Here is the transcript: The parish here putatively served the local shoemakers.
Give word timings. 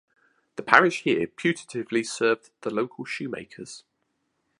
The 0.55 0.63
parish 0.63 1.03
here 1.03 1.27
putatively 1.27 2.03
served 2.03 2.49
the 2.61 2.71
local 2.73 3.05
shoemakers. 3.05 3.83